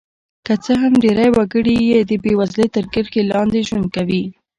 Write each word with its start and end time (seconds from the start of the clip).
که 0.45 0.53
څه 0.63 0.73
هم 0.81 0.93
ډېری 1.03 1.29
وګړي 1.37 1.75
یې 1.89 1.99
د 2.09 2.11
بېوزلۍ 2.23 2.67
تر 2.75 2.83
کرښې 2.93 3.21
لاندې 3.31 3.59
ژوند 3.67 3.87
کوي. 3.95 4.23